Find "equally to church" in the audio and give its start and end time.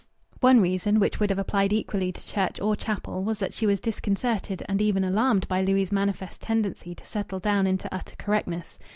1.71-2.59